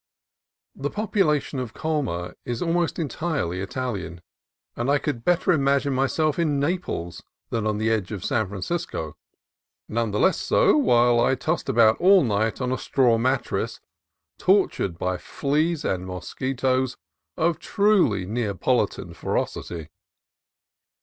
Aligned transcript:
The 0.75 0.89
population 0.89 1.59
of 1.59 1.75
Colma 1.75 2.33
is 2.43 2.63
almost 2.63 2.97
entirely 2.97 3.59
Italian, 3.61 4.21
and 4.75 4.89
I 4.89 4.97
could 4.97 5.23
better 5.23 5.51
imagine 5.51 5.93
myself 5.93 6.39
in 6.39 6.59
Naples 6.59 7.21
than 7.51 7.67
on 7.67 7.77
the 7.77 7.91
edge 7.91 8.11
of 8.11 8.25
San 8.25 8.47
Francisco; 8.47 9.15
none 9.87 10.09
the 10.09 10.19
less 10.19 10.39
so 10.39 10.75
while 10.75 11.19
I 11.19 11.35
tossed 11.35 11.69
about 11.69 11.99
all 12.01 12.23
night 12.23 12.59
on 12.59 12.71
a 12.71 12.79
straw 12.79 13.19
mattress, 13.19 13.79
tor 14.39 14.67
tured 14.69 14.97
by 14.97 15.17
fleas 15.19 15.85
and 15.85 16.07
mosquitoes 16.07 16.97
of 17.37 17.59
truly 17.59 18.25
Neapolitan 18.25 19.13
ferocity. 19.13 19.89